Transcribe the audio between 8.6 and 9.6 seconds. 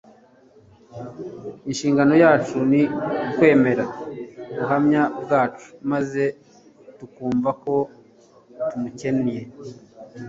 tumukennye.